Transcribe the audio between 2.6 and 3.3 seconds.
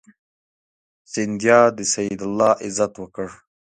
عزت وکړ.